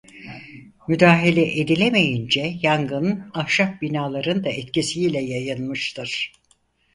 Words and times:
Müdahale 0.87 1.59
edilemeyince 1.59 2.55
yangın 2.61 3.31
ahşap 3.33 3.81
binaların 3.81 4.43
da 4.43 4.49
etkisiyle 4.49 5.21
yayılmıştır. 5.23 6.33